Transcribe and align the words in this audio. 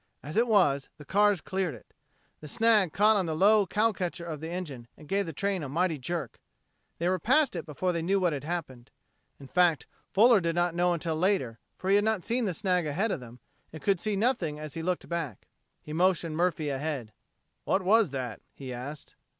As 0.23 0.35
it 0.35 0.47
was, 0.47 0.89
the 0.97 1.05
cars 1.05 1.41
cleared 1.41 1.75
it. 1.75 1.93
The 2.39 2.47
snag 2.47 2.91
caught 2.91 3.15
on 3.17 3.27
the 3.27 3.35
low 3.35 3.67
cow 3.67 3.91
catcher 3.91 4.25
of 4.25 4.39
the 4.39 4.49
engine 4.49 4.87
and 4.97 5.07
gave 5.07 5.27
the 5.27 5.31
train 5.31 5.61
a 5.61 5.69
mighty 5.69 5.99
jerk. 5.99 6.39
They 6.97 7.07
were 7.07 7.19
past 7.19 7.55
it 7.55 7.67
before 7.67 7.91
they 7.91 8.01
knew 8.01 8.19
what 8.19 8.33
had 8.33 8.43
happened. 8.43 8.89
In 9.39 9.45
fact, 9.45 9.85
Fuller 10.11 10.39
did 10.39 10.55
not 10.55 10.73
know 10.73 10.93
until 10.93 11.15
later, 11.15 11.59
for 11.77 11.87
he 11.91 11.97
had 11.97 12.03
not 12.03 12.23
seen 12.23 12.45
the 12.45 12.55
snag 12.55 12.87
ahead 12.87 13.11
of 13.11 13.19
them, 13.19 13.41
and 13.71 13.79
he 13.79 13.85
could 13.85 13.99
see 13.99 14.15
nothing 14.15 14.57
as 14.57 14.73
he 14.73 14.81
looked 14.81 15.07
back. 15.07 15.45
He 15.83 15.93
motioned 15.93 16.35
Murphy 16.35 16.69
ahead. 16.69 17.13
"What 17.65 17.83
was 17.83 18.09
that?" 18.09 18.41
he 18.55 18.73
asked. 18.73 19.13